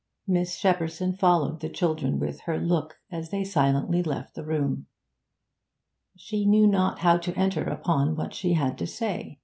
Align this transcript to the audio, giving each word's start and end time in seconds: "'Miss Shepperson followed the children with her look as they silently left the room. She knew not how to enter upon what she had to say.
"'Miss 0.27 0.57
Shepperson 0.59 1.13
followed 1.15 1.59
the 1.59 1.69
children 1.69 2.17
with 2.19 2.39
her 2.47 2.57
look 2.57 2.97
as 3.11 3.29
they 3.29 3.43
silently 3.43 4.01
left 4.01 4.33
the 4.33 4.43
room. 4.43 4.87
She 6.17 6.43
knew 6.47 6.65
not 6.65 6.97
how 6.97 7.17
to 7.19 7.35
enter 7.37 7.65
upon 7.65 8.15
what 8.15 8.33
she 8.33 8.53
had 8.53 8.79
to 8.79 8.87
say. 8.87 9.37